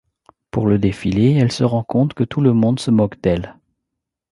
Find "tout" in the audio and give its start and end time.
2.23-2.41